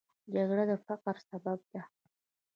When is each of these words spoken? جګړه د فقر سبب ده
جګړه 0.33 0.63
د 0.71 0.71
فقر 0.87 1.15
سبب 1.29 1.59
ده 1.71 1.81